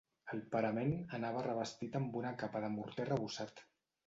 El 0.35 0.39
parament 0.53 0.93
anava 1.17 1.43
revestit 1.49 1.99
amb 2.01 2.19
una 2.23 2.33
capa 2.41 2.63
de 2.65 2.73
morter 2.79 3.05
arrebossat. 3.07 3.65